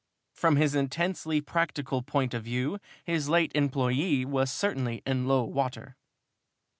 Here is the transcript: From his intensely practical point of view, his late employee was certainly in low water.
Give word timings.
From 0.33 0.55
his 0.55 0.73
intensely 0.73 1.41
practical 1.41 2.01
point 2.01 2.33
of 2.33 2.43
view, 2.45 2.79
his 3.05 3.29
late 3.29 3.51
employee 3.53 4.25
was 4.25 4.49
certainly 4.49 5.03
in 5.05 5.27
low 5.27 5.43
water. 5.43 5.95